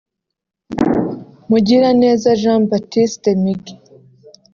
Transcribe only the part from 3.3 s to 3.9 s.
Migi